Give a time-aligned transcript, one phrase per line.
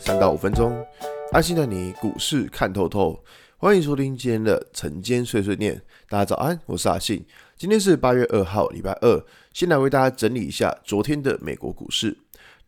[0.00, 0.84] 三到五分钟，
[1.32, 3.18] 阿信带你股市看透透。
[3.56, 5.80] 欢迎收听今天的晨间碎碎念。
[6.10, 7.24] 大家早安，我是阿信。
[7.56, 9.24] 今天是八月二号，礼拜二。
[9.54, 12.18] 先来为大家整理一下昨天的美国股市。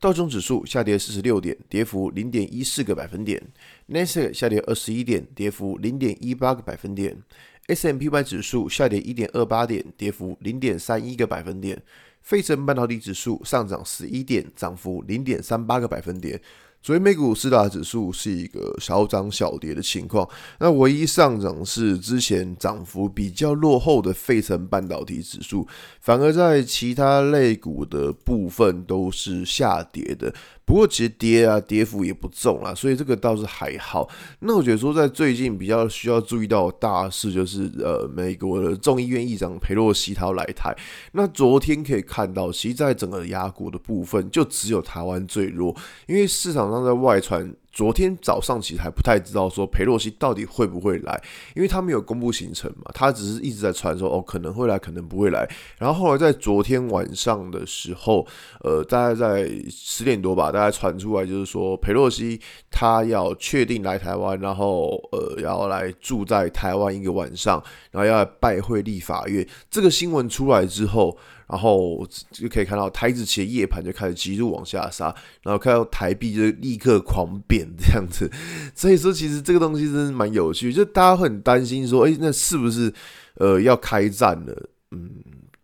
[0.01, 3.43] 道琼指数下跌四十六点，跌幅零点一四个百分点。
[3.87, 7.23] 纳斯达克下跌二十一点，跌幅零点一八个百分点。
[7.67, 11.83] S M P Y 指数下跌一点二八点，跌幅零点三一个百分点。
[12.23, 16.41] 费城半导体指数上涨十一点，涨幅零点三八个百分点。
[16.85, 20.29] 所以美股四大指数是一个小涨小跌的情况，
[20.61, 25.67] 那唯一上涨是之前涨幅比较落后的费城半导体指数，
[26.03, 30.35] 反而在其他类股的部分都是下跌的。
[30.67, 34.09] 不过其实跌啊，跌幅也不重啦，所以这个倒是还好。
[34.39, 40.75] 那我觉得说，在最近比较需要注意到大事就是，呃，美国的众议院议长佩洛西他来台。
[41.13, 45.77] 那昨天可以看到，其实在整个亚股的部分，就只有台湾最弱，
[46.07, 47.55] 因为市场上在外传。
[47.75, 51.21] 昨天早上其实还不太知道说裴洛西到底会不会来，
[51.57, 55.45] 因为他没有公布行程嘛，他只是一直在传说哦，可能会来，可能不会来。
[55.77, 58.25] 然后后来在昨天晚上的时候，
[58.61, 69.45] 呃，大概在十点多吧，大概传出来就是说裴洛西他要确定来台湾，然后呃要来住在台湾一个晚上，然后要来拜会立法院。
[69.69, 71.19] 这个新闻出来之后。
[71.47, 78.31] 然后就可以看到台指期的夜盘就开始急速往下杀，然后看到台币就立刻狂贬这样子，
[78.75, 82.93] 所以说其实这个东西真是蛮有趣，就大家会很担心说，诶，那是不是
[83.35, 84.69] 呃要开战了？
[84.91, 85.11] 嗯，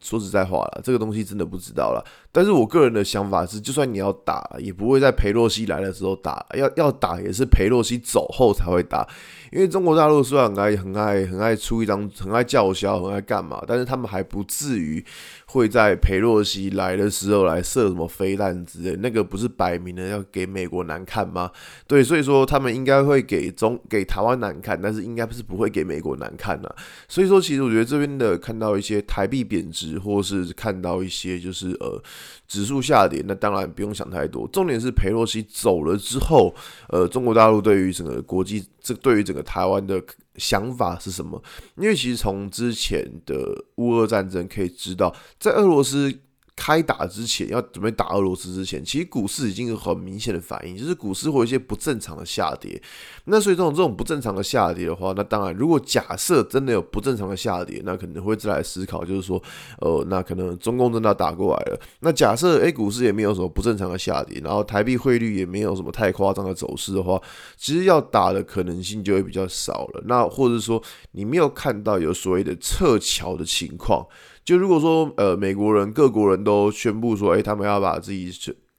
[0.01, 2.05] 说实在话了，这个东西真的不知道了。
[2.33, 9.07] 但是我个人的想法是，就算你要打，也不会在裴洛西来的时候打，要要打也是裴洛西走后才会打。
[9.53, 15.05] 因为中国大陆虽然很爱很爱很爱出一张很爱叫嚣很爱干嘛，但是他们还不至于
[15.47, 21.51] 会在裴洛西来的时候来射什么飞弹之类，那个不是摆明了要给美国难看吗？
[21.89, 26.73] 对，所以说他们应该会给中给台湾难看，但是应该是不会给美国难看的。
[27.09, 32.03] 所以说，其实我觉得这边的看到一些台币贬值，或是看到一些就是呃。
[32.51, 34.45] 指数下跌，那当然不用想太多。
[34.49, 36.53] 重点是裴洛西走了之后，
[36.89, 40.03] 呃，中国大陆对于整个国际，这对于整个台湾的
[40.35, 41.41] 想法是什么？
[41.77, 46.13] 因为其实从之前的乌俄战争可以知道，在俄罗斯。
[46.61, 52.79] 开打之前要准备打俄罗斯之前，其实股市已经有很明显的反应，就是股市会有一些不正常的下跌。
[53.25, 59.43] 那所以这种这种不正常的下跌的话，那当然，如果假设真的有不正常的下跌，那可能会再来思考，就是说，
[59.79, 61.81] 呃，那可能中共真的打过来了。
[62.01, 67.19] 那假设 A 股市也没有什么不正常的下跌，然后台币汇率也没有什么太夸张的走势的话，
[67.57, 70.03] 其实要打的可能性就会比较少了。
[70.05, 70.83] 那或者说
[71.13, 74.07] 你没有看到有所谓的撤侨的情况。
[74.45, 78.33] 就如果说呃美国人各国人都宣布说，诶他们要把自己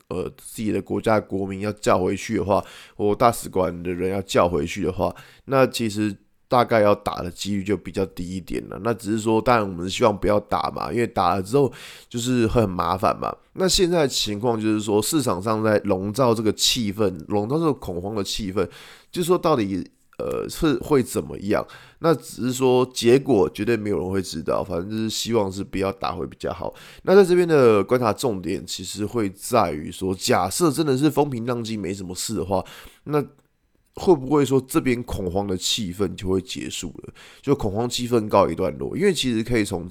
[0.10, 2.64] 呃自己的国家国民要叫回去的话，
[2.96, 6.14] 或大使馆的人要叫回去的话，那其实
[6.50, 8.78] 大概要打的几率就比较低一点了。
[8.84, 11.72] 那只是说，当然我们希望不要打嘛，因为打了之后
[12.10, 13.34] 就是会很麻烦嘛。
[13.54, 18.68] 那现在情况就是说，市场上在笼罩这个气氛，笼罩这个恐慌的气氛，
[19.12, 19.90] 就是说到底。
[20.18, 21.66] 呃，是会怎么样？
[22.00, 26.74] 那只是说结果绝对没有人会知道，反正就是希望是不要打会比较好。
[27.04, 32.64] 那在这边的观察重点，其实会在于说，假设真的是风平浪静，没什么事的话，
[33.06, 33.24] 那
[33.96, 37.14] 会不会说这边恐慌的气氛就会结束了？
[37.42, 38.96] 就恐慌气氛告一段落？
[38.96, 39.88] 因为其实可以从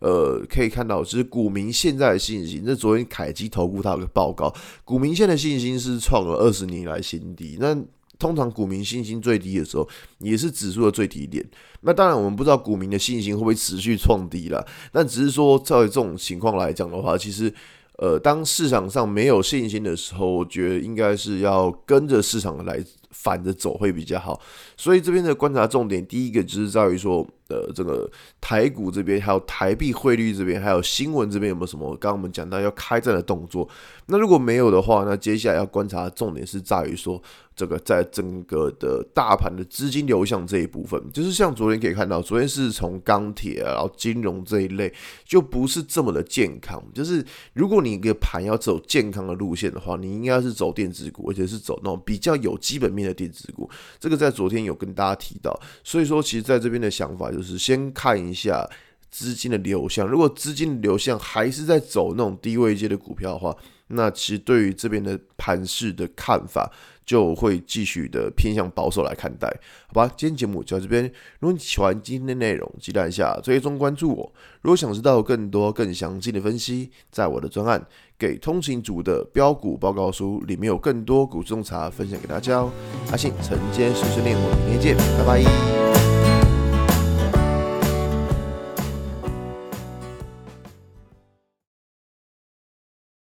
[0.00, 2.62] 呃可以看到，就是股民现在的信心。
[2.64, 7.56] 那昨天凯基投顾他有个报告，股民现在的信心是创了二十年来新低。
[7.60, 7.76] 那
[8.18, 9.88] 通常股民信心最低的时候，
[10.18, 11.44] 也是指数的最低点。
[11.82, 14.66] 那当然，我们不知道股民的信心会不会持续创低了。
[14.90, 17.52] 但只是说，在这种情况来讲的话，其实，
[17.98, 22.82] 呃，当市场上没有信心的时候，我觉得应该是要跟着市场来
[23.22, 24.40] 反着走会比较好。
[24.76, 27.26] 所以这边的观察重点，第一个就是在于说。
[27.48, 28.10] 呃这个
[28.40, 31.88] 台股这边，还有台币汇率这边，还有新闻这边有没有什么？
[31.90, 33.68] 刚刚我们讲到要开战的动作，
[34.06, 37.22] 那如果没有的话，那接下来要观察的重点是在于说，
[37.54, 44.92] 这个在整个的大盘的资金流向这一部分，就是像昨天可以看到，昨天是从钢铁啊，然后金融这一类，
[45.24, 46.82] 就不是这么的健康。
[46.92, 53.70] 就是如果你一个盘要走健康的路线的话，你应该是走电子股，而且是走那种比较有基本面的电子股。
[54.00, 57.30] 这个在昨天有跟大家提到，所以说其实在这边的想法。
[57.30, 58.68] 就是先看一下
[59.10, 63.56] 资金的流向，如果资金流向还是在走那种低位阶的股票的话，
[63.88, 66.70] 那其实对于这边的盘势的看法
[67.06, 69.48] 就会继续的偏向保守来看待，
[69.86, 70.12] 好吧？
[70.16, 71.04] 今天节目就到这边。
[71.38, 74.32] 如果你喜欢今天的内容，记得按下追踪关注我。
[74.62, 77.80] 如果想知道更多更详细的分析，在我的专案
[78.18, 82.72] 《给通勤族的标股报告书》里面有更多股市洞察分享给大家哦。
[83.12, 86.15] 阿信晨间碎碎念，我们明天见，拜拜。